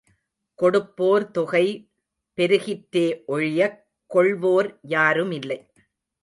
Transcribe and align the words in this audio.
கொடுப்போர் 0.59 1.25
தொகை 1.31 1.67
பெருகிற்றே 2.37 3.05
ஒழியக் 3.27 3.77
கொள்வோர் 4.13 4.69
யாருமில்லை. 4.87 5.59